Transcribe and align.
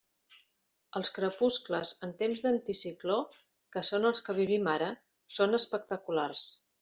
Els 0.99 1.11
crepuscles 1.17 1.91
en 2.07 2.15
temps 2.21 2.41
d'anticicló, 2.47 3.17
que 3.77 3.83
són 3.93 4.11
els 4.11 4.23
que 4.29 4.37
vivim 4.39 4.71
ara, 4.73 4.89
són 5.39 5.59
espectaculars. 5.63 6.47